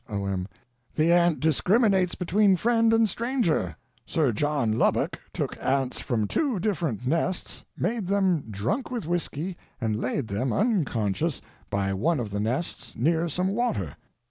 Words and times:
O.M. 0.09 0.47
The 0.95 1.11
ant 1.13 1.39
discriminates 1.39 2.15
between 2.15 2.55
friend 2.55 2.91
and 2.91 3.07
stranger. 3.07 3.75
Sir 4.03 4.31
John 4.31 4.75
Lubbock 4.75 5.19
took 5.31 5.55
ants 5.61 5.99
from 5.99 6.27
two 6.27 6.59
different 6.59 7.05
nests, 7.05 7.65
made 7.77 8.07
them 8.07 8.45
drunk 8.49 8.89
with 8.89 9.05
whiskey 9.05 9.57
and 9.79 9.95
laid 9.95 10.27
them, 10.27 10.51
unconscious, 10.51 11.39
by 11.69 11.93
one 11.93 12.19
of 12.19 12.31
the 12.31 12.39
nests, 12.39 12.95
near 12.95 13.29
some 13.29 13.49
water. 13.49 13.95